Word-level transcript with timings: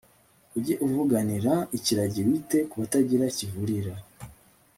ujye 0.57 0.75
uvuganira 0.85 1.53
ikiragi, 1.77 2.21
wite 2.27 2.57
ku 2.69 2.75
batagira 2.81 3.25
kivurira 3.37 3.93